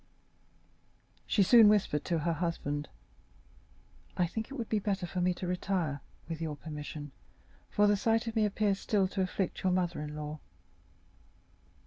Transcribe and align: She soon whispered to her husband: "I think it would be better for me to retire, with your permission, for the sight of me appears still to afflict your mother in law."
She 1.27 1.43
soon 1.43 1.69
whispered 1.69 2.03
to 2.05 2.17
her 2.17 2.33
husband: 2.33 2.89
"I 4.17 4.25
think 4.25 4.49
it 4.49 4.55
would 4.55 4.67
be 4.67 4.79
better 4.79 5.05
for 5.05 5.21
me 5.21 5.31
to 5.35 5.45
retire, 5.45 6.01
with 6.27 6.41
your 6.41 6.55
permission, 6.55 7.11
for 7.69 7.85
the 7.85 7.95
sight 7.95 8.25
of 8.25 8.35
me 8.35 8.43
appears 8.45 8.79
still 8.79 9.07
to 9.09 9.21
afflict 9.21 9.61
your 9.61 9.71
mother 9.71 10.01
in 10.01 10.15
law." 10.15 10.39